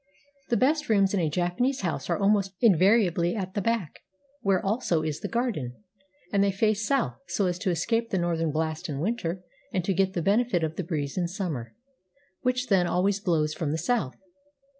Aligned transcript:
The 0.49 0.57
best 0.57 0.89
rooms 0.89 1.13
in 1.13 1.19
a 1.19 1.29
Japanese 1.29 1.81
house 1.81 2.09
are 2.09 2.17
almost 2.17 2.55
invariably 2.59 3.35
at 3.35 3.53
the 3.53 3.61
back, 3.61 3.99
where 4.41 4.59
also 4.65 5.03
is 5.03 5.19
the 5.19 5.27
garden; 5.27 5.75
and 6.33 6.43
they 6.43 6.49
face 6.51 6.83
south, 6.87 7.19
so 7.27 7.45
as 7.45 7.59
to 7.59 7.69
escape 7.69 8.09
the 8.09 8.17
northern 8.17 8.51
blast 8.51 8.89
in 8.89 8.99
winter 8.99 9.43
and 9.71 9.85
to 9.85 9.93
get 9.93 10.13
the 10.13 10.23
benefit 10.23 10.63
of 10.63 10.75
the 10.75 10.83
breeze 10.83 11.19
in 11.19 11.27
summer, 11.27 11.75
which 12.41 12.65
then 12.65 12.87
always 12.87 13.19
blows 13.19 13.53
from 13.53 13.69
the 13.71 13.77
south. 13.77 14.15